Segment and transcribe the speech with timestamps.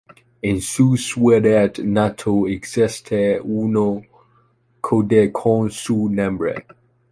[0.41, 4.01] En su ciudad natal existe una
[4.81, 6.65] calle con su nombre.